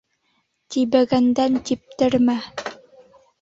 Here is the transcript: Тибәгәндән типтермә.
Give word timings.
Тибәгәндән 0.75 1.59
типтермә. 1.71 2.39